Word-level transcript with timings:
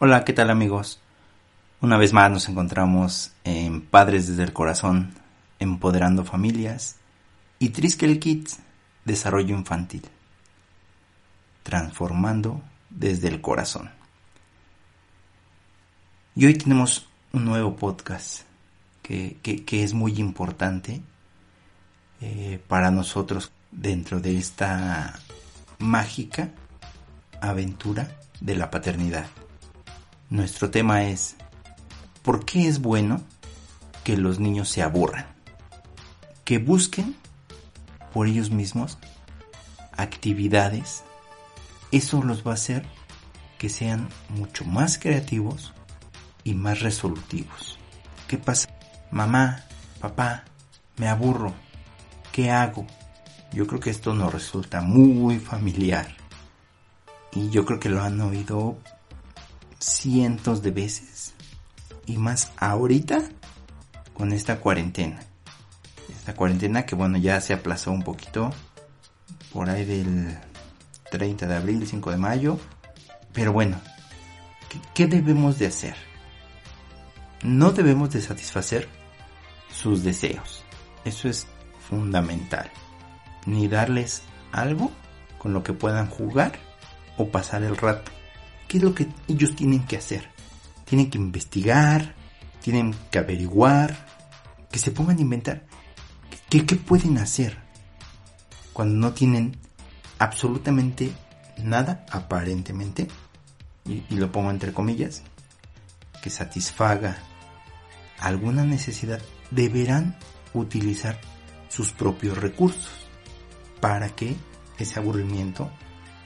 Hola, 0.00 0.24
¿qué 0.24 0.32
tal 0.32 0.48
amigos? 0.50 1.00
Una 1.80 1.96
vez 1.96 2.12
más 2.12 2.30
nos 2.30 2.48
encontramos 2.48 3.32
en 3.42 3.80
Padres 3.80 4.28
desde 4.28 4.44
el 4.44 4.52
Corazón, 4.52 5.12
Empoderando 5.58 6.24
Familias 6.24 6.98
y 7.58 7.70
Triskel 7.70 8.20
Kids, 8.20 8.60
Desarrollo 9.04 9.56
Infantil, 9.56 10.02
transformando 11.64 12.62
desde 12.90 13.26
el 13.26 13.40
corazón. 13.40 13.90
Y 16.36 16.46
hoy 16.46 16.54
tenemos 16.54 17.08
un 17.32 17.46
nuevo 17.46 17.74
podcast 17.74 18.42
que, 19.02 19.36
es 19.68 19.94
muy 19.94 20.20
importante 20.20 21.02
eh, 22.20 22.62
para 22.68 22.92
nosotros 22.92 23.50
dentro 23.72 24.20
de 24.20 24.38
esta 24.38 25.18
mágica 25.80 26.50
aventura 27.40 28.16
de 28.40 28.54
la 28.54 28.70
paternidad. 28.70 29.26
Nuestro 30.30 30.70
tema 30.70 31.04
es, 31.04 31.36
¿por 32.22 32.44
qué 32.44 32.68
es 32.68 32.82
bueno 32.82 33.22
que 34.04 34.18
los 34.18 34.38
niños 34.38 34.68
se 34.68 34.82
aburran? 34.82 35.26
Que 36.44 36.58
busquen 36.58 37.16
por 38.12 38.26
ellos 38.26 38.50
mismos 38.50 38.98
actividades. 39.96 41.02
Eso 41.92 42.22
los 42.22 42.46
va 42.46 42.50
a 42.50 42.54
hacer 42.54 42.84
que 43.56 43.70
sean 43.70 44.10
mucho 44.28 44.66
más 44.66 44.98
creativos 44.98 45.72
y 46.44 46.52
más 46.52 46.80
resolutivos. 46.80 47.78
¿Qué 48.28 48.36
pasa? 48.36 48.68
Mamá, 49.10 49.64
papá, 49.98 50.44
me 50.98 51.08
aburro. 51.08 51.54
¿Qué 52.32 52.50
hago? 52.50 52.86
Yo 53.50 53.66
creo 53.66 53.80
que 53.80 53.88
esto 53.88 54.12
nos 54.12 54.30
resulta 54.30 54.82
muy 54.82 55.38
familiar. 55.38 56.14
Y 57.32 57.48
yo 57.48 57.64
creo 57.64 57.80
que 57.80 57.88
lo 57.88 58.02
han 58.02 58.20
oído 58.20 58.76
cientos 59.78 60.62
de 60.62 60.70
veces. 60.70 61.34
Y 62.06 62.16
más 62.16 62.52
ahorita 62.56 63.22
con 64.14 64.32
esta 64.32 64.60
cuarentena. 64.60 65.20
Esta 66.08 66.34
cuarentena 66.34 66.86
que 66.86 66.94
bueno 66.94 67.18
ya 67.18 67.40
se 67.40 67.52
aplazó 67.52 67.92
un 67.92 68.02
poquito. 68.02 68.50
Por 69.52 69.70
ahí 69.70 69.84
del 69.84 70.38
30 71.10 71.46
de 71.46 71.56
abril, 71.56 71.86
5 71.86 72.10
de 72.10 72.16
mayo. 72.16 72.58
Pero 73.32 73.52
bueno, 73.52 73.80
¿qué, 74.94 75.06
debemos 75.06 75.58
de 75.58 75.66
hacer? 75.66 75.96
No 77.42 77.70
debemos 77.70 78.10
de 78.10 78.20
satisfacer 78.20 78.88
sus 79.72 80.02
deseos. 80.02 80.64
Eso 81.04 81.28
es 81.28 81.46
fundamental. 81.88 82.70
Ni 83.46 83.68
darles 83.68 84.22
algo 84.52 84.90
con 85.38 85.52
lo 85.52 85.62
que 85.62 85.72
puedan 85.72 86.08
jugar 86.08 86.58
o 87.16 87.28
pasar 87.28 87.62
el 87.62 87.76
rato. 87.76 88.10
¿Qué 88.68 88.76
es 88.76 88.82
lo 88.82 88.94
que 88.94 89.08
ellos 89.26 89.56
tienen 89.56 89.86
que 89.86 89.96
hacer? 89.96 90.30
Tienen 90.84 91.10
que 91.10 91.16
investigar, 91.18 92.14
tienen 92.60 92.94
que 93.10 93.18
averiguar, 93.18 94.06
que 94.70 94.78
se 94.78 94.90
pongan 94.90 95.16
a 95.16 95.22
inventar. 95.22 95.64
¿Qué, 96.50 96.62
pueden 96.76 97.18
hacer 97.18 97.58
cuando 98.74 98.94
no 98.96 99.14
tienen 99.14 99.56
absolutamente 100.18 101.10
nada, 101.58 102.04
aparentemente, 102.10 103.08
y, 103.86 104.04
y 104.10 104.16
lo 104.16 104.30
pongo 104.30 104.50
entre 104.50 104.72
comillas, 104.72 105.22
que 106.22 106.30
satisfaga 106.30 107.18
alguna 108.18 108.64
necesidad, 108.64 109.20
deberán 109.50 110.16
utilizar 110.52 111.18
sus 111.68 111.92
propios 111.92 112.36
recursos 112.36 112.90
para 113.80 114.10
que 114.10 114.36
ese 114.78 114.98
aburrimiento 114.98 115.70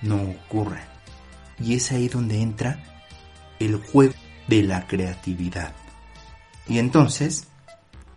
no 0.02 0.16
ocurra. 0.22 0.88
Y 1.62 1.74
es 1.74 1.92
ahí 1.92 2.08
donde 2.08 2.40
entra 2.40 2.82
el 3.58 3.76
juego 3.76 4.14
de 4.48 4.62
la 4.62 4.86
creatividad. 4.86 5.74
Y 6.68 6.78
entonces 6.78 7.48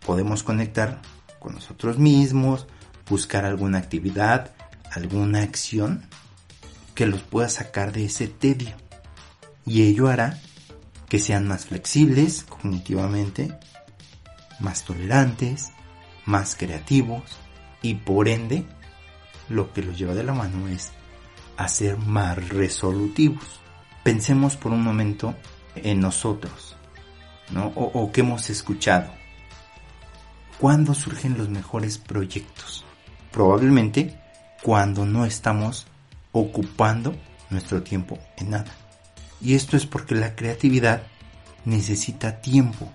podemos 0.05 0.43
conectar 0.43 1.01
con 1.39 1.55
nosotros 1.55 1.97
mismos, 1.99 2.67
buscar 3.09 3.45
alguna 3.45 3.77
actividad, 3.77 4.51
alguna 4.91 5.41
acción 5.41 6.07
que 6.95 7.05
los 7.05 7.21
pueda 7.21 7.49
sacar 7.49 7.91
de 7.91 8.05
ese 8.05 8.27
tedio. 8.27 8.75
Y 9.65 9.83
ello 9.83 10.07
hará 10.07 10.39
que 11.09 11.19
sean 11.19 11.47
más 11.47 11.65
flexibles 11.65 12.43
cognitivamente, 12.43 13.57
más 14.59 14.83
tolerantes, 14.83 15.71
más 16.25 16.55
creativos 16.55 17.23
y 17.81 17.95
por 17.95 18.27
ende 18.27 18.65
lo 19.49 19.71
que 19.73 19.83
los 19.83 19.97
lleva 19.97 20.15
de 20.15 20.23
la 20.23 20.33
mano 20.33 20.67
es 20.67 20.91
a 21.57 21.67
ser 21.67 21.97
más 21.97 22.49
resolutivos. 22.49 23.59
Pensemos 24.03 24.55
por 24.55 24.71
un 24.71 24.83
momento 24.83 25.35
en 25.75 25.99
nosotros, 25.99 26.75
¿no? 27.51 27.67
O, 27.75 27.85
o 27.85 28.11
que 28.11 28.21
hemos 28.21 28.49
escuchado. 28.49 29.11
¿Cuándo 30.59 30.93
surgen 30.93 31.37
los 31.37 31.49
mejores 31.49 31.97
proyectos? 31.97 32.85
Probablemente 33.31 34.19
cuando 34.63 35.05
no 35.05 35.25
estamos 35.25 35.85
ocupando 36.31 37.15
nuestro 37.49 37.83
tiempo 37.83 38.17
en 38.37 38.51
nada. 38.51 38.71
Y 39.41 39.55
esto 39.55 39.77
es 39.77 39.85
porque 39.85 40.15
la 40.15 40.35
creatividad 40.35 41.03
necesita 41.65 42.41
tiempo. 42.41 42.91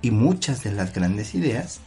Y 0.00 0.10
muchas 0.10 0.62
de 0.62 0.72
las 0.72 0.92
grandes 0.92 1.34
ideas 1.34 1.80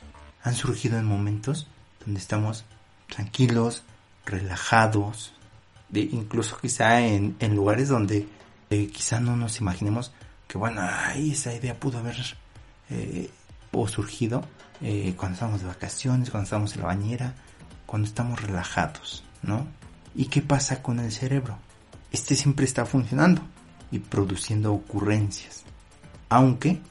han 0.44 0.56
surgido 0.56 0.98
en 0.98 1.06
momentos 1.06 1.68
donde 2.06 2.20
estamos 2.20 2.66
tranquilos, 3.08 3.84
relajados, 4.26 5.34
incluso 5.94 6.58
quizá 6.58 7.02
en, 7.02 7.36
lugares 7.56 7.90
donde 7.90 8.28
eh, 8.70 8.88
quizá 8.88 9.20
no 9.20 9.36
nos 9.36 9.60
imaginemos 9.60 10.14
que 10.48 10.58
bueno, 10.58 10.82
ahí 10.82 11.32
esa 11.32 11.54
idea 11.54 11.80
pudo 11.80 12.00
haber 12.00 12.18
eh, 12.90 13.30
o 13.72 13.88
surgido 13.88 14.44
eh, 14.82 15.14
cuando 15.16 15.36
estamos 15.36 15.62
de 15.62 15.68
vacaciones, 15.68 16.30
cuando 16.30 16.46
estamos 16.46 16.76
en 16.76 16.82
la 16.82 16.88
bañera, 16.88 17.36
cuando 17.86 18.08
estamos 18.08 18.42
relajados, 18.42 19.24
¿no? 19.44 19.66
¿Y 20.16 20.26
qué 20.26 20.42
pasa 20.42 20.82
con 20.82 21.00
el 21.00 21.12
cerebro? 21.12 21.58
Este 22.12 22.36
siempre 22.36 22.66
está 22.66 22.86
funcionando 22.86 23.42
y 23.92 24.00
produciendo 24.00 24.74
ocurrencias, 24.74 25.64
aunque 26.30 26.82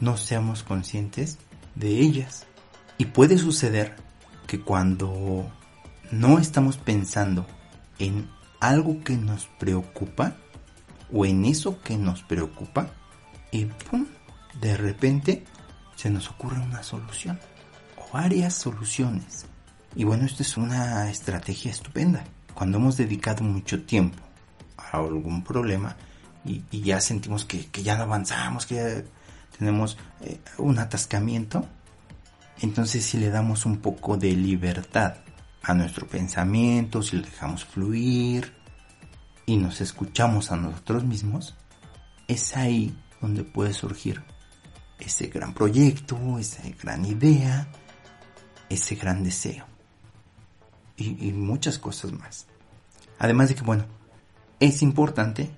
no 0.00 0.16
seamos 0.16 0.62
conscientes 0.62 1.38
de 1.74 1.88
ellas. 2.00 2.46
Y 2.98 3.06
puede 3.06 3.38
suceder 3.38 3.96
que 4.46 4.60
cuando 4.60 5.50
no 6.10 6.38
estamos 6.38 6.76
pensando 6.76 7.46
en 7.98 8.28
algo 8.60 9.02
que 9.02 9.16
nos 9.16 9.46
preocupa 9.58 10.36
o 11.12 11.24
en 11.24 11.44
eso 11.44 11.80
que 11.82 11.96
nos 11.96 12.22
preocupa 12.22 12.90
y 13.50 13.64
¡pum! 13.64 14.06
de 14.60 14.76
repente 14.76 15.44
se 15.96 16.10
nos 16.10 16.28
ocurre 16.30 16.60
una 16.60 16.82
solución 16.82 17.38
o 17.96 18.12
varias 18.12 18.54
soluciones. 18.54 19.46
Y 19.94 20.04
bueno, 20.04 20.26
esto 20.26 20.42
es 20.42 20.56
una 20.56 21.10
estrategia 21.10 21.70
estupenda. 21.70 22.24
Cuando 22.54 22.78
hemos 22.78 22.96
dedicado 22.96 23.42
mucho 23.42 23.82
tiempo 23.82 24.22
a 24.76 24.98
algún 24.98 25.42
problema 25.42 25.96
y, 26.44 26.62
ya 26.82 27.00
sentimos 27.00 27.44
que, 27.44 27.68
ya 27.82 27.96
no 27.96 28.04
avanzamos, 28.04 28.66
que 28.66 28.74
ya 28.74 29.02
tenemos 29.58 29.96
eh, 30.20 30.40
un 30.58 30.78
atascamiento, 30.78 31.66
entonces 32.60 33.04
si 33.04 33.18
le 33.18 33.30
damos 33.30 33.66
un 33.66 33.78
poco 33.78 34.16
de 34.16 34.32
libertad 34.32 35.14
a 35.62 35.74
nuestro 35.74 36.06
pensamiento, 36.06 37.02
si 37.02 37.16
lo 37.16 37.22
dejamos 37.22 37.64
fluir 37.64 38.54
y 39.46 39.56
nos 39.56 39.80
escuchamos 39.80 40.52
a 40.52 40.56
nosotros 40.56 41.04
mismos, 41.04 41.56
es 42.26 42.56
ahí 42.56 42.96
donde 43.20 43.44
puede 43.44 43.72
surgir 43.72 44.22
ese 44.98 45.28
gran 45.28 45.54
proyecto, 45.54 46.38
esa 46.38 46.62
gran 46.82 47.04
idea, 47.04 47.68
ese 48.68 48.94
gran 48.94 49.24
deseo 49.24 49.66
y, 50.96 51.28
y 51.28 51.32
muchas 51.32 51.78
cosas 51.78 52.12
más. 52.12 52.46
Además 53.18 53.48
de 53.48 53.54
que, 53.54 53.62
bueno, 53.62 53.86
es 54.60 54.82
importante 54.82 55.50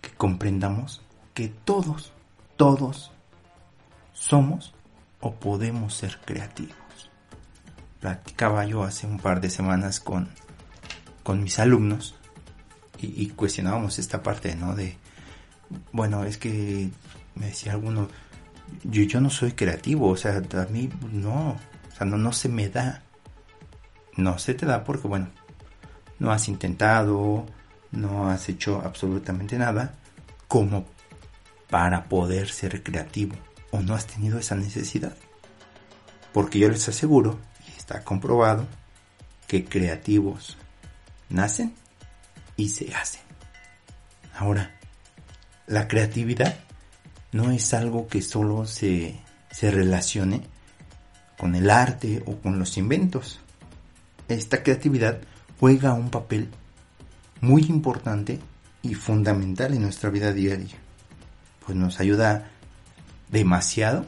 que 0.00 0.10
comprendamos 0.10 1.02
que 1.34 1.48
todos, 1.48 2.12
todos 2.56 3.12
somos 4.12 4.74
o 5.20 5.34
podemos 5.34 5.94
ser 5.94 6.18
creativos 6.24 6.81
platicaba 8.02 8.66
yo 8.66 8.82
hace 8.82 9.06
un 9.06 9.18
par 9.18 9.40
de 9.40 9.48
semanas 9.48 10.00
con, 10.00 10.28
con 11.22 11.40
mis 11.40 11.60
alumnos 11.60 12.16
y, 12.98 13.28
cuestionábamos 13.30 13.98
esta 13.98 14.22
parte, 14.22 14.54
¿no? 14.54 14.76
De, 14.76 14.96
bueno, 15.90 16.24
es 16.24 16.36
que 16.36 16.90
me 17.34 17.46
decía 17.46 17.72
alguno, 17.72 18.08
yo, 18.84 19.02
yo 19.02 19.20
no 19.20 19.28
soy 19.28 19.52
creativo, 19.52 20.08
o 20.08 20.16
sea, 20.16 20.36
a 20.36 20.66
mí 20.66 20.88
no, 21.10 21.50
o 21.50 21.96
sea, 21.96 22.06
no, 22.06 22.16
no 22.16 22.32
se 22.32 22.48
me 22.48 22.68
da. 22.68 23.02
No 24.16 24.38
se 24.38 24.54
te 24.54 24.66
da 24.66 24.84
porque, 24.84 25.08
bueno, 25.08 25.30
no 26.20 26.30
has 26.30 26.46
intentado, 26.46 27.46
no 27.90 28.30
has 28.30 28.48
hecho 28.48 28.82
absolutamente 28.84 29.58
nada 29.58 29.94
como 30.46 30.84
para 31.70 32.04
poder 32.04 32.50
ser 32.50 32.84
creativo 32.84 33.34
o 33.70 33.80
no 33.80 33.94
has 33.94 34.06
tenido 34.06 34.38
esa 34.38 34.54
necesidad. 34.54 35.16
Porque 36.32 36.60
yo 36.60 36.68
les 36.68 36.88
aseguro 36.88 37.38
está 37.82 38.04
comprobado 38.04 38.66
que 39.48 39.64
creativos 39.64 40.56
nacen 41.28 41.74
y 42.56 42.68
se 42.68 42.94
hacen. 42.94 43.22
Ahora, 44.36 44.70
la 45.66 45.88
creatividad 45.88 46.56
no 47.32 47.50
es 47.50 47.74
algo 47.74 48.06
que 48.06 48.22
solo 48.22 48.66
se, 48.66 49.20
se 49.50 49.72
relacione 49.72 50.42
con 51.36 51.56
el 51.56 51.70
arte 51.70 52.22
o 52.26 52.36
con 52.36 52.60
los 52.60 52.76
inventos. 52.78 53.40
Esta 54.28 54.62
creatividad 54.62 55.20
juega 55.58 55.92
un 55.92 56.10
papel 56.10 56.50
muy 57.40 57.62
importante 57.62 58.38
y 58.82 58.94
fundamental 58.94 59.74
en 59.74 59.82
nuestra 59.82 60.08
vida 60.10 60.32
diaria, 60.32 60.76
pues 61.66 61.76
nos 61.76 61.98
ayuda 61.98 62.48
demasiado 63.28 64.06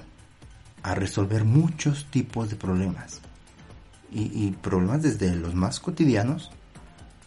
a 0.85 0.95
resolver 0.95 1.45
muchos 1.45 2.09
tipos 2.11 2.51
de 2.51 2.57
problemas. 2.57 3.21
Y, 4.17 4.53
problemas 4.63 5.03
desde 5.03 5.35
los 5.35 5.55
más 5.55 5.81
cotidianos 5.81 6.53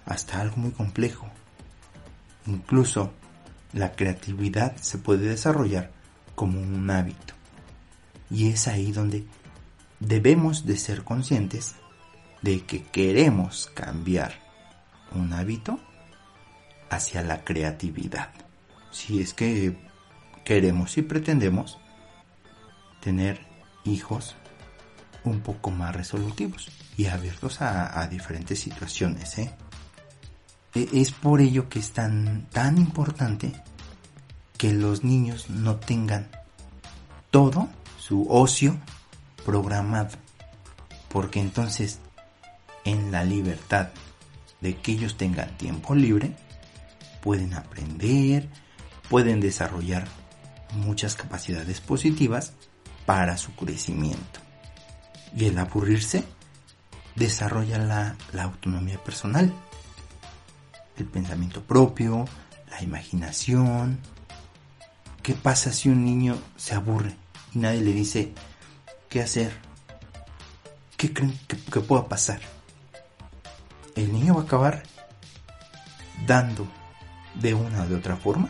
hasta 0.05 0.39
algo 0.39 0.55
muy 0.55 0.71
complejo. 0.71 1.27
Incluso 2.45 3.11
la 3.73 3.91
creatividad 3.91 4.77
se 4.77 4.97
puede 4.97 5.27
desarrollar 5.27 5.91
como 6.33 6.61
un 6.61 6.89
hábito. 6.89 7.33
Y 8.29 8.47
es 8.47 8.69
ahí 8.69 8.93
donde 8.93 9.25
debemos 9.99 10.65
de 10.65 10.77
ser 10.77 11.03
conscientes 11.03 11.75
de 12.41 12.61
que 12.61 12.83
queremos 12.83 13.69
cambiar 13.73 14.33
un 15.13 15.33
hábito 15.33 15.79
hacia 16.89 17.21
la 17.21 17.43
creatividad. 17.43 18.29
Si 18.91 19.19
es 19.19 19.33
que 19.33 19.77
queremos 20.45 20.97
y 20.97 21.01
pretendemos 21.01 21.77
tener 23.01 23.45
hijos 23.83 24.35
un 25.27 25.41
poco 25.41 25.71
más 25.71 25.95
resolutivos 25.95 26.69
y 26.97 27.05
abiertos 27.05 27.61
a, 27.61 28.07
diferentes 28.07 28.59
situaciones. 28.59 29.37
¿eh? 29.37 29.53
E, 30.73 30.89
es 30.93 31.11
por 31.11 31.41
ello 31.41 31.69
que 31.69 31.79
es 31.79 31.91
tan, 31.91 32.47
tan 32.51 32.77
importante 32.77 33.53
que 34.57 34.73
los 34.73 35.03
niños 35.03 35.49
no 35.49 35.75
tengan 35.75 36.27
todo 37.31 37.69
su 37.99 38.27
ocio 38.29 38.77
programado. 39.45 40.17
Porque 41.09 41.39
entonces 41.39 41.99
en 42.83 43.11
la 43.11 43.23
libertad 43.23 43.89
de 44.61 44.75
que 44.77 44.93
ellos 44.93 45.17
tengan 45.17 45.55
tiempo 45.57 45.93
libre, 45.93 46.31
pueden 47.21 47.53
aprender, 47.53 48.47
pueden 49.09 49.39
desarrollar 49.39 50.07
muchas 50.73 51.15
capacidades 51.15 51.81
positivas 51.81 52.53
para 53.05 53.37
su 53.37 53.53
crecimiento. 53.55 54.46
Y 55.35 55.45
el 55.45 55.57
aburrirse 55.57 56.23
desarrolla 57.15 57.77
la, 57.77 58.15
autonomía 58.41 58.97
personal, 59.03 59.53
el 60.97 61.05
pensamiento 61.05 61.61
propio, 61.63 62.25
la 62.69 62.81
imaginación. 62.81 63.99
¿Qué 65.21 65.33
pasa 65.33 65.73
si 65.73 65.89
un 65.89 66.05
niño 66.05 66.37
se 66.55 66.75
aburre 66.75 67.15
y 67.53 67.59
nadie 67.59 67.81
le 67.81 67.93
dice 67.93 68.33
qué 69.09 69.21
hacer? 69.21 69.51
¿Qué 70.95 71.13
creen 71.13 71.37
que, 71.47 71.57
que 71.57 71.79
pueda 71.81 72.07
pasar? 72.07 72.39
El 73.95 74.13
niño 74.13 74.35
va 74.35 74.41
a 74.41 74.45
acabar 74.45 74.83
dando 76.25 76.67
de 77.35 77.53
una 77.53 77.83
o 77.83 77.87
de 77.87 77.95
otra 77.95 78.15
forma 78.15 78.49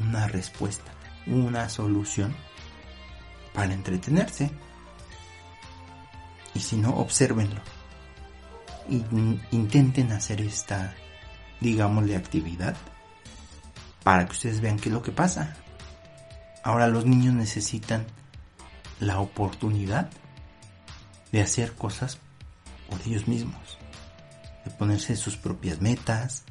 una 0.00 0.26
respuesta, 0.26 0.90
una 1.26 1.68
solución 1.68 2.34
para 3.54 3.72
entretenerse. 3.72 4.50
Y 6.56 6.60
si 6.60 6.78
no, 6.78 6.88
observenlo. 6.96 7.60
Intenten 9.50 10.10
hacer 10.12 10.40
esta, 10.40 10.94
digámosle, 11.60 12.16
actividad 12.16 12.74
para 14.02 14.24
que 14.24 14.32
ustedes 14.32 14.62
vean 14.62 14.78
qué 14.78 14.88
es 14.88 14.94
lo 14.94 15.02
que 15.02 15.12
pasa. 15.12 15.54
Ahora 16.62 16.88
los 16.88 17.04
niños 17.04 17.34
necesitan 17.34 18.06
la 19.00 19.20
oportunidad 19.20 20.08
de 21.30 21.42
hacer 21.42 21.74
cosas 21.74 22.20
por 22.88 23.02
ellos 23.02 23.28
mismos, 23.28 23.76
de 24.64 24.70
ponerse 24.70 25.14
sus 25.14 25.36
propias 25.36 25.82
metas, 25.82 26.44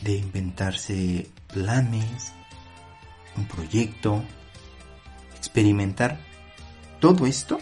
de 0.00 0.16
inventarse 0.16 1.30
planes, 1.48 2.32
un 3.36 3.46
proyecto, 3.48 4.24
experimentar 5.36 6.18
todo 7.00 7.26
esto 7.26 7.60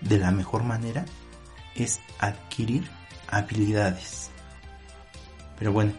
de 0.00 0.18
la 0.18 0.30
mejor 0.30 0.64
manera 0.64 1.04
es 1.74 2.00
adquirir 2.18 2.88
habilidades. 3.28 4.30
Pero 5.58 5.72
bueno, 5.72 5.92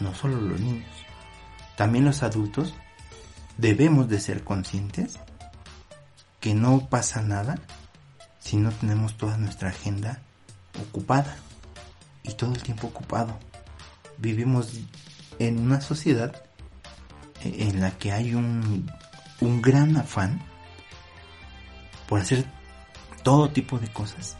no 0.00 0.14
solo 0.14 0.40
los 0.40 0.60
niños, 0.60 0.90
también 1.76 2.04
los 2.04 2.22
adultos 2.22 2.74
debemos 3.56 4.08
de 4.08 4.20
ser 4.20 4.44
conscientes 4.44 5.18
que 6.40 6.54
no 6.54 6.88
pasa 6.88 7.22
nada 7.22 7.56
si 8.38 8.56
no 8.56 8.70
tenemos 8.70 9.16
toda 9.16 9.36
nuestra 9.36 9.70
agenda 9.70 10.22
ocupada 10.80 11.36
y 12.22 12.32
todo 12.34 12.52
el 12.52 12.62
tiempo 12.62 12.86
ocupado 12.86 13.38
vivimos 14.18 14.72
en 15.38 15.58
una 15.58 15.80
sociedad 15.80 16.42
en 17.42 17.80
la 17.80 17.92
que 17.92 18.12
hay 18.12 18.34
un, 18.34 18.90
un 19.40 19.62
gran 19.62 19.96
afán 19.96 20.40
por 22.08 22.20
hacer 22.20 22.46
todo 23.22 23.50
tipo 23.50 23.78
de 23.78 23.88
cosas, 23.88 24.36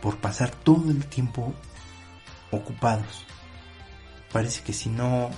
por 0.00 0.18
pasar 0.18 0.50
todo 0.50 0.90
el 0.90 1.06
tiempo 1.06 1.54
ocupados. 2.50 3.24
Parece 4.32 4.62
que 4.62 4.72
si 4.72 4.88
no 4.88 5.30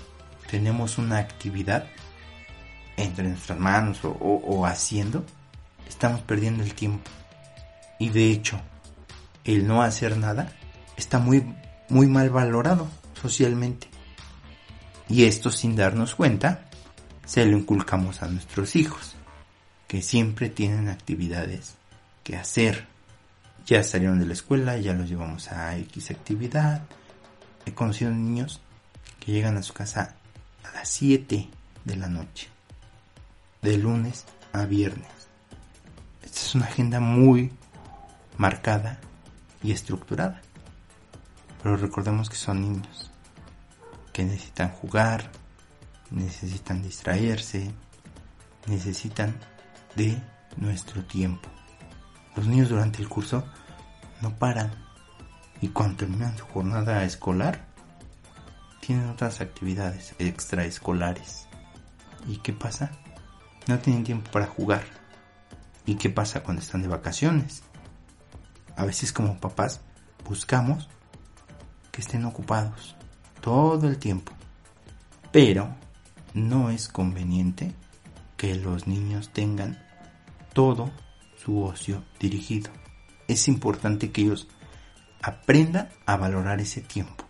tenemos 0.50 0.98
una 0.98 1.18
actividad 1.18 1.86
entre 2.96 3.28
nuestras 3.28 3.58
manos 3.58 4.00
o, 4.02 4.66
haciendo, 4.66 5.24
estamos 5.88 6.20
perdiendo 6.22 6.62
el 6.62 6.74
tiempo. 6.74 7.10
Y 7.98 8.10
de 8.10 8.30
hecho, 8.30 8.60
el 9.44 9.66
no 9.66 9.82
hacer 9.82 10.16
nada 10.16 10.52
está 10.96 11.18
muy 11.18 11.44
muy 11.88 12.06
mal 12.06 12.30
valorado 12.30 12.88
socialmente. 13.20 13.88
Y 15.08 15.24
esto 15.24 15.50
sin 15.50 15.76
darnos 15.76 16.14
cuenta, 16.14 16.64
se 17.24 17.44
lo 17.44 17.56
inculcamos 17.58 18.22
a 18.22 18.26
nuestros 18.26 18.74
hijos, 18.76 19.14
que 19.86 20.02
siempre 20.02 20.48
tienen 20.48 20.88
actividades 20.88 21.74
que 22.24 22.36
hacer. 22.36 22.86
Ya 23.66 23.82
salieron 23.82 24.18
de 24.18 24.26
la 24.26 24.32
escuela, 24.32 24.76
ya 24.78 24.92
los 24.92 25.08
llevamos 25.08 25.52
a 25.52 25.76
X 25.76 26.10
actividad. 26.10 26.82
He 27.64 27.72
conocido 27.72 28.10
niños 28.10 28.60
que 29.20 29.32
llegan 29.32 29.56
a 29.56 29.62
su 29.62 29.72
casa 29.72 30.16
a 30.64 30.72
las 30.72 30.88
7 30.88 31.48
de 31.84 31.96
la 31.96 32.08
noche, 32.08 32.48
de 33.62 33.78
lunes 33.78 34.24
a 34.52 34.64
viernes. 34.64 35.08
Esta 36.22 36.40
es 36.40 36.54
una 36.54 36.66
agenda 36.66 37.00
muy 37.00 37.52
marcada 38.36 38.98
y 39.62 39.72
estructurada. 39.72 40.42
Pero 41.62 41.76
recordemos 41.76 42.28
que 42.28 42.36
son 42.36 42.60
niños, 42.60 43.10
que 44.12 44.24
necesitan 44.24 44.68
jugar, 44.68 45.30
necesitan 46.10 46.82
distraerse, 46.82 47.70
necesitan 48.66 49.34
de 49.96 50.20
nuestro 50.56 51.02
tiempo. 51.04 51.53
Los 52.36 52.46
niños 52.46 52.68
durante 52.68 53.00
el 53.00 53.08
curso 53.08 53.44
no 54.20 54.34
paran 54.36 54.72
y 55.60 55.68
cuando 55.68 55.96
terminan 55.96 56.36
su 56.36 56.44
jornada 56.46 57.04
escolar 57.04 57.64
tienen 58.80 59.08
otras 59.08 59.40
actividades 59.40 60.14
extraescolares. 60.18 61.46
¿Y 62.26 62.38
qué 62.38 62.52
pasa? 62.52 62.90
No 63.66 63.78
tienen 63.78 64.04
tiempo 64.04 64.30
para 64.30 64.46
jugar. 64.46 64.84
¿Y 65.86 65.94
qué 65.94 66.10
pasa 66.10 66.42
cuando 66.42 66.62
están 66.62 66.82
de 66.82 66.88
vacaciones? 66.88 67.62
A 68.76 68.84
veces 68.84 69.12
como 69.12 69.38
papás 69.38 69.80
buscamos 70.28 70.88
que 71.90 72.00
estén 72.00 72.24
ocupados 72.24 72.96
todo 73.40 73.86
el 73.88 73.98
tiempo. 73.98 74.32
Pero 75.30 75.74
no 76.34 76.70
es 76.70 76.88
conveniente 76.88 77.72
que 78.36 78.54
los 78.54 78.86
niños 78.86 79.30
tengan 79.32 79.78
todo 80.52 80.90
su 81.44 81.62
ocio 81.62 82.04
dirigido. 82.18 82.70
Es 83.28 83.48
importante 83.48 84.10
que 84.10 84.22
ellos 84.22 84.48
aprendan 85.22 85.88
a 86.06 86.16
valorar 86.16 86.60
ese 86.60 86.80
tiempo 86.80 87.24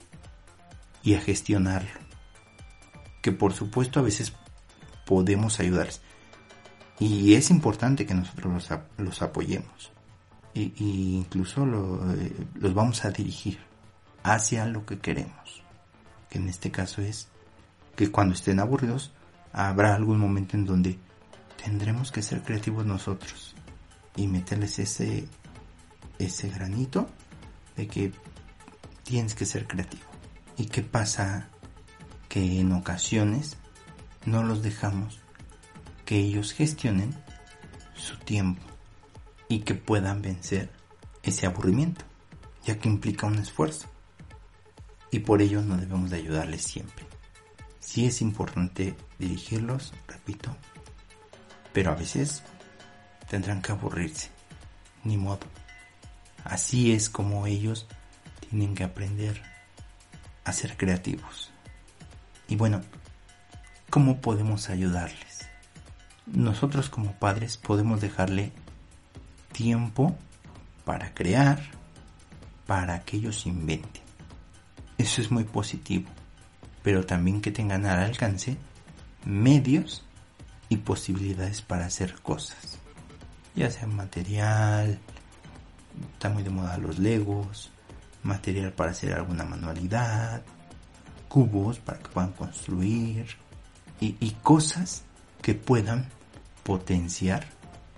y 1.02 1.14
a 1.14 1.20
gestionarlo. 1.20 2.00
Que 3.22 3.32
por 3.32 3.52
supuesto 3.52 4.00
a 4.00 4.02
veces 4.02 4.32
podemos 5.04 5.60
ayudarles. 5.60 6.00
Y 6.98 7.34
es 7.34 7.50
importante 7.50 8.06
que 8.06 8.14
nosotros 8.14 8.68
los, 8.98 9.22
apoyemos. 9.22 9.92
E, 10.54 10.72
incluso 10.78 11.64
eh, 12.14 12.46
los 12.54 12.74
vamos 12.74 13.04
a 13.04 13.10
dirigir 13.10 13.58
hacia 14.22 14.66
lo 14.66 14.86
que 14.86 14.98
queremos. 14.98 15.62
Que 16.30 16.38
en 16.38 16.48
este 16.48 16.70
caso 16.70 17.02
es 17.02 17.28
que 17.96 18.10
cuando 18.10 18.34
estén 18.34 18.60
aburridos 18.60 19.12
habrá 19.52 19.94
algún 19.94 20.18
momento 20.18 20.56
en 20.56 20.66
donde 20.66 20.98
tendremos 21.62 22.12
que 22.12 22.22
ser 22.22 22.42
creativos 22.42 22.84
nosotros 22.84 23.54
y 24.16 24.26
meterles 24.28 24.78
ese 24.78 25.26
ese 26.18 26.48
granito 26.48 27.08
de 27.76 27.86
que 27.88 28.12
tienes 29.02 29.34
que 29.34 29.46
ser 29.46 29.66
creativo. 29.66 30.04
¿Y 30.56 30.66
qué 30.66 30.82
pasa? 30.82 31.48
Que 32.28 32.60
en 32.60 32.72
ocasiones 32.72 33.56
no 34.24 34.42
los 34.42 34.62
dejamos 34.62 35.20
que 36.04 36.18
ellos 36.18 36.52
gestionen 36.52 37.14
su 37.94 38.16
tiempo 38.18 38.62
y 39.48 39.60
que 39.60 39.74
puedan 39.74 40.22
vencer 40.22 40.70
ese 41.22 41.46
aburrimiento, 41.46 42.04
ya 42.64 42.78
que 42.78 42.88
implica 42.88 43.26
un 43.26 43.38
esfuerzo. 43.38 43.88
Y 45.10 45.20
por 45.20 45.42
ello 45.42 45.62
no 45.62 45.76
debemos 45.76 46.10
de 46.10 46.16
ayudarles 46.16 46.62
siempre. 46.62 47.06
Sí 47.78 48.06
es 48.06 48.20
importante 48.20 48.96
dirigirlos, 49.18 49.92
repito, 50.08 50.56
pero 51.72 51.92
a 51.92 51.94
veces 51.94 52.42
tendrán 53.34 53.62
que 53.62 53.72
aburrirse, 53.72 54.30
ni 55.02 55.16
modo. 55.16 55.40
Así 56.44 56.92
es 56.92 57.10
como 57.10 57.48
ellos 57.48 57.88
tienen 58.48 58.76
que 58.76 58.84
aprender 58.84 59.42
a 60.44 60.52
ser 60.52 60.76
creativos. 60.76 61.50
Y 62.46 62.54
bueno, 62.54 62.82
¿cómo 63.90 64.20
podemos 64.20 64.70
ayudarles? 64.70 65.48
Nosotros 66.26 66.88
como 66.88 67.10
padres 67.14 67.56
podemos 67.56 68.00
dejarle 68.00 68.52
tiempo 69.50 70.16
para 70.84 71.12
crear, 71.12 71.60
para 72.68 73.02
que 73.02 73.16
ellos 73.16 73.46
inventen. 73.46 74.04
Eso 74.96 75.20
es 75.20 75.32
muy 75.32 75.42
positivo, 75.42 76.08
pero 76.84 77.04
también 77.04 77.40
que 77.40 77.50
tengan 77.50 77.84
al 77.84 77.98
alcance 77.98 78.56
medios 79.24 80.04
y 80.68 80.76
posibilidades 80.76 81.62
para 81.62 81.86
hacer 81.86 82.14
cosas, 82.22 82.78
ya 83.54 83.70
sea 83.70 83.86
material, 83.86 84.98
está 86.12 86.28
muy 86.28 86.42
de 86.42 86.50
moda 86.50 86.76
los 86.78 86.98
legos, 86.98 87.70
material 88.22 88.72
para 88.72 88.90
hacer 88.90 89.12
alguna 89.12 89.44
manualidad, 89.44 90.42
cubos 91.28 91.78
para 91.78 91.98
que 91.98 92.08
puedan 92.08 92.32
construir 92.32 93.26
y, 94.00 94.30
cosas 94.42 95.02
que 95.40 95.54
puedan 95.54 96.08
potenciar 96.62 97.46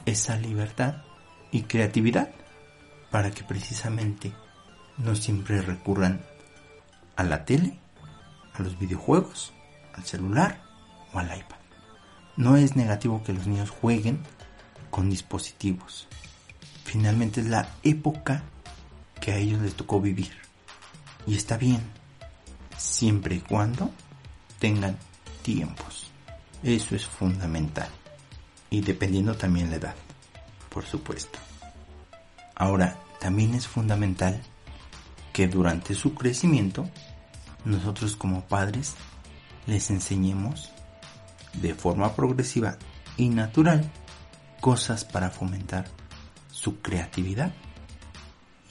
esa 0.04 0.36
libertad 0.36 1.02
y 1.50 1.62
creatividad 1.62 2.30
para 3.10 3.30
que 3.30 3.42
precisamente 3.42 4.32
no 4.98 5.14
siempre 5.16 5.62
recurran 5.62 6.20
a 7.16 7.24
la 7.24 7.44
tele, 7.44 7.78
a 8.54 8.62
los 8.62 8.78
videojuegos, 8.78 9.52
al 9.94 10.04
celular 10.04 10.62
o 11.12 11.18
al 11.18 11.26
iPad. 11.26 11.56
No 12.36 12.56
es 12.56 12.76
negativo 12.76 13.22
que 13.24 13.32
los 13.32 13.46
niños 13.46 13.70
jueguen 13.70 14.20
con 14.90 15.10
dispositivos. 15.10 16.08
Finalmente 16.84 17.40
es 17.40 17.46
la 17.46 17.68
época 17.82 18.42
que 19.20 19.32
a 19.32 19.36
ellos 19.36 19.60
les 19.60 19.74
tocó 19.74 20.00
vivir. 20.00 20.32
Y 21.26 21.34
está 21.34 21.56
bien, 21.56 21.80
siempre 22.76 23.36
y 23.36 23.40
cuando 23.40 23.90
tengan 24.58 24.96
tiempos. 25.42 26.10
Eso 26.62 26.94
es 26.94 27.06
fundamental. 27.06 27.88
Y 28.70 28.80
dependiendo 28.80 29.34
también 29.36 29.70
la 29.70 29.76
edad, 29.76 29.94
por 30.68 30.84
supuesto. 30.84 31.38
Ahora, 32.54 32.98
también 33.20 33.54
es 33.54 33.66
fundamental 33.66 34.40
que 35.32 35.48
durante 35.48 35.94
su 35.94 36.14
crecimiento 36.14 36.88
nosotros 37.64 38.16
como 38.16 38.42
padres 38.42 38.94
les 39.66 39.90
enseñemos 39.90 40.72
de 41.54 41.74
forma 41.74 42.14
progresiva 42.14 42.78
y 43.16 43.28
natural 43.28 43.90
cosas 44.60 45.04
para 45.04 45.30
fomentar 45.30 45.86
su 46.50 46.80
creatividad 46.80 47.52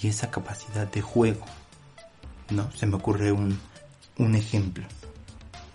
y 0.01 0.07
esa 0.07 0.31
capacidad 0.31 0.87
de 0.91 1.01
juego. 1.01 1.45
¿No? 2.49 2.71
Se 2.71 2.85
me 2.85 2.95
ocurre 2.95 3.31
un, 3.31 3.59
un 4.17 4.35
ejemplo. 4.35 4.85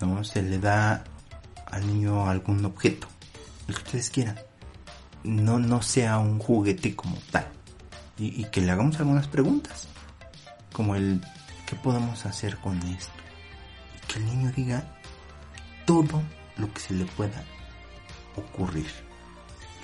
¿No? 0.00 0.22
Se 0.24 0.42
le 0.42 0.58
da 0.58 1.04
al 1.66 1.86
niño 1.86 2.28
algún 2.28 2.64
objeto, 2.64 3.06
el 3.68 3.74
que 3.74 3.82
ustedes 3.82 4.10
quieran. 4.10 4.38
No, 5.24 5.58
no 5.58 5.82
sea 5.82 6.18
un 6.18 6.38
juguete 6.38 6.96
como 6.96 7.16
tal. 7.30 7.46
Y, 8.18 8.40
y 8.40 8.44
que 8.44 8.60
le 8.60 8.72
hagamos 8.72 8.98
algunas 8.98 9.28
preguntas. 9.28 9.88
Como 10.72 10.94
el, 10.94 11.20
¿qué 11.66 11.76
podemos 11.76 12.26
hacer 12.26 12.56
con 12.58 12.80
esto? 12.82 13.12
Y 13.96 14.06
que 14.06 14.18
el 14.18 14.26
niño 14.26 14.52
diga 14.54 14.84
todo 15.86 16.22
lo 16.56 16.72
que 16.72 16.80
se 16.80 16.94
le 16.94 17.04
pueda 17.04 17.42
ocurrir. 18.36 19.09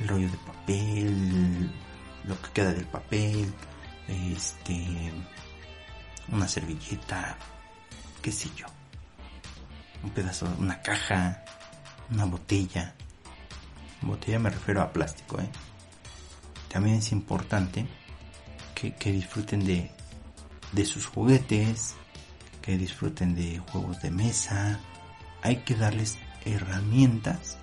El 0.00 0.08
rollo 0.08 0.30
de 0.30 0.38
papel, 0.38 1.72
lo 2.24 2.40
que 2.42 2.50
queda 2.50 2.72
del 2.72 2.86
papel, 2.86 3.52
este, 4.08 5.12
una 6.28 6.46
servilleta, 6.46 7.36
qué 8.22 8.30
sé 8.30 8.50
yo, 8.56 8.66
un 10.02 10.10
pedazo, 10.10 10.46
una 10.58 10.80
caja, 10.82 11.44
una 12.10 12.24
botella. 12.24 12.94
Botella 14.02 14.38
me 14.38 14.50
refiero 14.50 14.82
a 14.82 14.92
plástico, 14.92 15.40
¿eh? 15.40 15.48
También 16.68 16.96
es 16.96 17.12
importante 17.12 17.86
que, 18.74 18.94
que 18.94 19.12
disfruten 19.12 19.64
de, 19.64 19.90
de 20.72 20.84
sus 20.84 21.06
juguetes, 21.06 21.94
que 22.60 22.76
disfruten 22.76 23.34
de 23.34 23.58
juegos 23.58 24.02
de 24.02 24.10
mesa. 24.10 24.78
Hay 25.42 25.58
que 25.58 25.74
darles 25.74 26.18
herramientas 26.44 27.56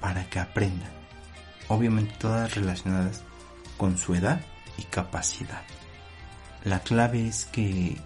para 0.00 0.28
que 0.28 0.40
aprendan. 0.40 0.99
Obviamente 1.70 2.12
todas 2.18 2.56
relacionadas 2.56 3.22
con 3.78 3.96
su 3.96 4.16
edad 4.16 4.40
y 4.76 4.82
capacidad. 4.82 5.62
La 6.64 6.80
clave 6.80 7.28
es 7.28 7.44
que, 7.44 7.96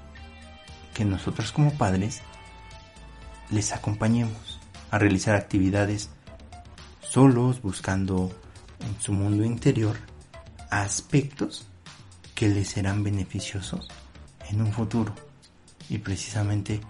que 0.92 1.06
nosotros 1.06 1.50
como 1.50 1.72
padres 1.72 2.20
les 3.48 3.72
acompañemos 3.72 4.60
a 4.90 4.98
realizar 4.98 5.34
actividades 5.34 6.10
solos, 7.00 7.62
buscando 7.62 8.30
en 8.80 9.00
su 9.00 9.14
mundo 9.14 9.44
interior 9.44 9.96
aspectos 10.68 11.66
que 12.34 12.48
les 12.48 12.68
serán 12.68 13.02
beneficiosos 13.02 13.88
en 14.50 14.60
un 14.60 14.74
futuro 14.74 15.14
y 15.88 15.98
precisamente 15.98 16.82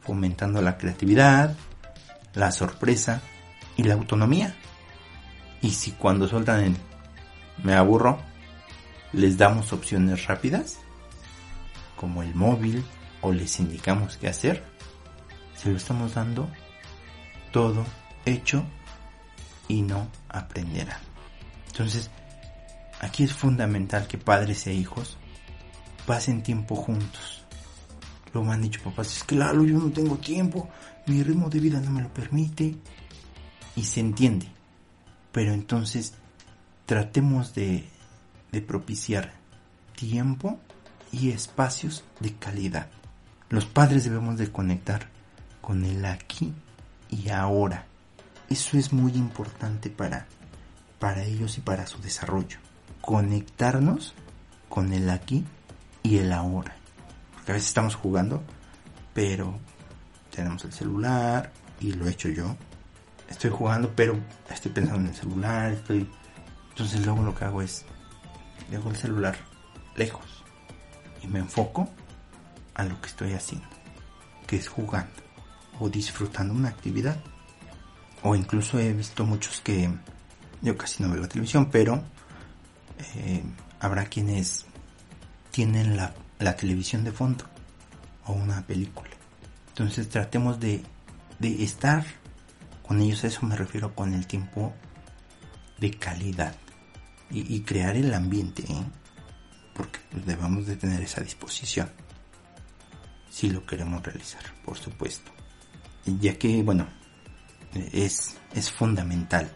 fomentando 0.00 0.62
la 0.62 0.78
creatividad, 0.78 1.54
la 2.32 2.50
sorpresa 2.50 3.20
y 3.76 3.82
la 3.82 3.92
autonomía. 3.92 4.56
Y 5.64 5.70
si 5.70 5.92
cuando 5.92 6.28
sueltan 6.28 6.62
el 6.62 6.76
me 7.62 7.72
aburro, 7.72 8.18
les 9.14 9.38
damos 9.38 9.72
opciones 9.72 10.26
rápidas, 10.26 10.76
como 11.96 12.22
el 12.22 12.34
móvil, 12.34 12.84
o 13.22 13.32
les 13.32 13.58
indicamos 13.60 14.18
qué 14.18 14.28
hacer, 14.28 14.62
se 15.56 15.70
lo 15.70 15.78
estamos 15.78 16.12
dando 16.12 16.50
todo 17.50 17.82
hecho 18.26 18.62
y 19.66 19.80
no 19.80 20.06
aprenderán. 20.28 21.00
Entonces, 21.68 22.10
aquí 23.00 23.24
es 23.24 23.32
fundamental 23.32 24.06
que 24.06 24.18
padres 24.18 24.66
e 24.66 24.74
hijos 24.74 25.16
pasen 26.06 26.42
tiempo 26.42 26.76
juntos. 26.76 27.42
Lo 28.34 28.42
han 28.50 28.60
dicho 28.60 28.82
papás, 28.82 29.16
es 29.16 29.24
claro, 29.24 29.64
yo 29.64 29.78
no 29.78 29.90
tengo 29.90 30.18
tiempo, 30.18 30.68
mi 31.06 31.22
ritmo 31.22 31.48
de 31.48 31.60
vida 31.60 31.80
no 31.80 31.90
me 31.90 32.02
lo 32.02 32.12
permite. 32.12 32.76
Y 33.76 33.82
se 33.82 34.00
entiende. 34.00 34.54
Pero 35.34 35.52
entonces 35.52 36.14
tratemos 36.86 37.54
de, 37.54 37.84
propiciar 38.68 39.32
tiempo 39.96 40.60
y 41.10 41.30
espacios 41.30 42.04
de 42.20 42.34
calidad. 42.34 42.86
Los 43.50 43.66
padres 43.66 44.04
debemos 44.04 44.38
de 44.38 44.52
conectar 44.52 45.08
con 45.60 45.84
el 45.84 46.04
aquí 46.04 46.52
y 47.10 47.30
ahora. 47.30 47.84
Eso 48.48 48.78
es 48.78 48.92
muy 48.92 49.10
importante 49.14 49.90
para, 49.90 50.26
para 51.00 51.24
ellos 51.24 51.58
y 51.58 51.62
para 51.62 51.88
su 51.88 52.00
desarrollo. 52.00 52.58
Conectarnos 53.00 54.14
con 54.68 54.92
el 54.92 55.10
aquí 55.10 55.44
y 56.04 56.18
el 56.18 56.32
ahora. 56.32 56.76
Porque 57.34 57.50
a 57.50 57.54
veces 57.54 57.70
estamos 57.70 57.96
jugando, 57.96 58.40
pero 59.12 59.58
tenemos 60.30 60.64
el 60.64 60.72
celular 60.72 61.52
y 61.80 61.92
lo 61.92 62.06
he 62.06 62.12
hecho 62.12 62.28
yo. 62.28 62.54
Estoy 63.28 63.50
jugando, 63.50 63.92
pero 63.94 64.18
estoy 64.50 64.72
pensando 64.72 65.00
en 65.00 65.08
el 65.08 65.14
celular, 65.14 65.72
estoy... 65.72 66.08
Entonces 66.70 67.04
luego 67.04 67.22
lo 67.22 67.34
que 67.34 67.44
hago 67.44 67.62
es, 67.62 67.84
dejo 68.70 68.90
el 68.90 68.96
celular 68.96 69.36
lejos 69.96 70.44
y 71.22 71.28
me 71.28 71.38
enfoco 71.38 71.88
a 72.74 72.84
lo 72.84 73.00
que 73.00 73.08
estoy 73.08 73.32
haciendo, 73.32 73.66
que 74.46 74.56
es 74.56 74.68
jugando 74.68 75.12
o 75.78 75.88
disfrutando 75.88 76.54
una 76.54 76.68
actividad. 76.68 77.16
O 78.22 78.34
incluso 78.34 78.78
he 78.78 78.92
visto 78.92 79.24
muchos 79.24 79.60
que 79.60 79.90
yo 80.62 80.76
casi 80.76 81.02
no 81.02 81.10
veo 81.10 81.20
la 81.20 81.28
televisión, 81.28 81.68
pero 81.70 82.02
eh, 83.16 83.42
habrá 83.80 84.06
quienes 84.06 84.66
tienen 85.50 85.96
la, 85.96 86.14
la 86.38 86.56
televisión 86.56 87.04
de 87.04 87.12
fondo 87.12 87.44
o 88.26 88.32
una 88.32 88.62
película. 88.66 89.10
Entonces 89.68 90.08
tratemos 90.08 90.58
de, 90.58 90.82
de 91.38 91.62
estar 91.62 92.04
con 92.86 93.00
ellos, 93.00 93.24
a 93.24 93.28
eso 93.28 93.46
me 93.46 93.56
refiero 93.56 93.94
con 93.94 94.14
el 94.14 94.26
tiempo 94.26 94.72
de 95.78 95.90
calidad 95.92 96.54
y, 97.30 97.60
crear 97.62 97.96
el 97.96 98.12
ambiente, 98.14 98.62
¿eh? 98.62 98.84
porque 99.74 99.98
pues, 100.10 100.24
debemos 100.24 100.66
de 100.66 100.76
tener 100.76 101.00
esa 101.02 101.20
disposición 101.20 101.90
si 103.34 103.50
lo 103.50 103.66
queremos 103.66 104.00
realizar, 104.00 104.42
por 104.64 104.78
supuesto. 104.78 105.32
Ya 106.06 106.38
que, 106.38 106.62
bueno, 106.62 106.86
es, 107.92 108.36
es 108.54 108.70
fundamental. 108.70 109.50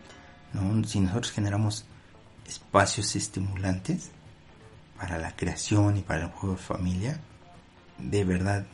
¿no? 0.52 0.82
Si 0.82 0.98
nosotros 0.98 1.30
generamos 1.30 1.84
espacios 2.44 3.14
estimulantes 3.14 4.10
para 4.96 5.18
la 5.18 5.36
creación 5.36 5.96
y 5.96 6.00
para 6.00 6.22
el 6.22 6.30
juego 6.30 6.56
de 6.56 6.62
familia, 6.62 7.20
de 7.98 8.24
verdad, 8.24 8.66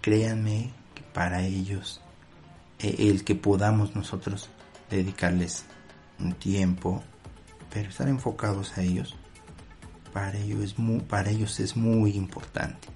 créanme 0.00 0.72
que 0.92 1.02
para 1.02 1.42
ellos, 1.42 2.00
el 2.78 3.24
que 3.24 3.34
podamos 3.34 3.94
nosotros 3.94 4.50
dedicarles 4.90 5.64
un 6.18 6.32
tiempo, 6.34 7.02
pero 7.72 7.88
estar 7.88 8.08
enfocados 8.08 8.76
a 8.78 8.82
ellos, 8.82 9.16
para 10.12 10.36
ellos 10.38 10.62
es 10.62 10.78
muy, 10.78 11.00
para 11.00 11.30
ellos 11.30 11.60
es 11.60 11.76
muy 11.76 12.12
importante. 12.12 12.88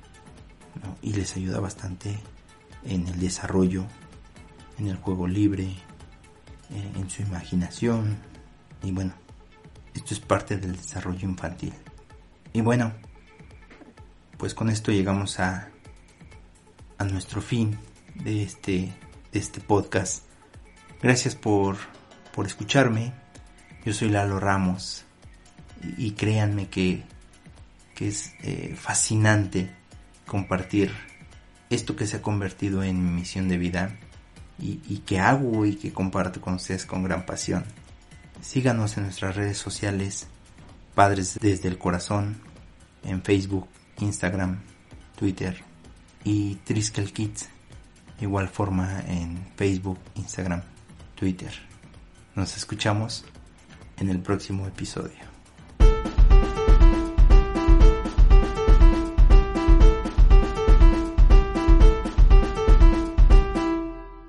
Y 1.03 1.13
les 1.13 1.37
ayuda 1.37 1.61
bastante 1.61 2.19
en 2.85 3.07
el 3.07 3.19
desarrollo, 3.21 3.85
en 4.79 4.89
el 4.89 4.97
juego 4.97 5.29
libre, 5.29 5.65
eh, 6.71 6.93
en 6.97 7.11
su 7.11 7.23
imaginación. 7.23 8.19
Y 8.83 8.91
bueno, 8.91 9.13
esto 9.95 10.15
es 10.15 10.21
parte 10.21 10.57
del 10.57 10.77
desarrollo 10.77 11.29
infantil. 11.29 11.75
Y 12.53 12.61
bueno, 12.61 12.93
pues 14.39 14.55
con 14.55 14.71
esto 14.71 14.91
llegamos 14.91 15.39
a, 15.39 15.69
a 16.99 17.05
nuestro 17.05 17.43
fin 17.43 17.79
de 18.15 18.43
este, 18.43 18.93
de 19.33 19.39
este 19.39 19.61
podcast. 19.61 20.25
Gracias 21.03 21.35
por, 21.35 21.77
por 22.33 22.47
escucharme. 22.47 23.13
Yo 23.85 23.93
soy 23.93 24.11
Lalo 24.11 24.39
Ramos 24.39 25.05
y, 25.99 26.13
créanme 26.13 26.69
que, 26.69 27.03
que 27.95 28.09
es 28.09 28.35
eh, 28.43 28.77
fascinante 28.79 29.75
compartir 30.27 30.93
esto 31.71 31.97
que 31.97 32.07
se 32.07 32.19
ha 32.19 32.23
convertido 32.23 32.83
en 32.85 33.05
mi 33.05 33.11
misión 33.11 33.49
de 33.49 33.59
vida 33.59 33.99
y, 34.59 34.81
y, 34.89 34.99
que 34.99 35.19
hago 35.19 35.67
y 35.67 35.75
que 35.75 35.93
comparto 35.93 36.41
con 36.41 36.55
ustedes 36.55 36.87
con 36.87 37.03
gran 37.03 37.27
pasión. 37.27 37.65
Síganos 38.41 38.97
en 38.97 39.05
nuestras 39.05 39.35
redes 39.35 39.59
sociales, 39.59 40.29
Padres 40.95 41.39
desde 41.41 41.69
el 41.69 41.79
Corazón, 41.79 42.41
en 43.03 43.23
Facebook, 43.23 43.67
Instagram, 43.99 44.61
Twitter 45.17 45.63
y 46.23 46.57
Triskel 46.57 47.13
Kids, 47.13 47.49
igual 48.23 48.49
forma 48.49 49.03
en 49.07 49.39
Facebook, 49.57 49.99
Instagram, 50.15 50.63
Twitter. 51.15 51.53
Nos 52.35 52.57
escuchamos 52.57 53.25
en 53.99 54.09
el 54.09 54.21
próximo 54.21 54.67
episodio. 54.67 55.32